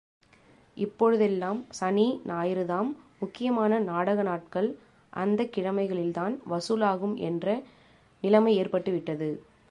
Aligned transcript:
இப்பொழுதெல்லாம் 0.77 1.65
சனி, 1.69 2.05
ஞாயிறுதாம் 2.25 2.89
முக்கியமான 3.19 3.79
நாடக 3.79 4.21
நாட்கள் 4.21 4.69
அந்தக் 5.13 5.53
கிழமைகளில்தான் 5.57 6.35
வசூலாகும் 6.49 7.15
என்ற 7.23 7.45
நிலைமை 8.23 8.55
ஏற்பட்டு 8.55 8.91
விட்டது. 8.91 9.29